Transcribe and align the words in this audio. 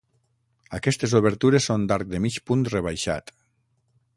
Aquestes 0.77 1.13
obertures 1.19 1.67
són 1.71 1.85
d'arc 1.91 2.09
de 2.15 2.23
mig 2.25 2.41
punt 2.51 2.65
rebaixat. 2.73 3.31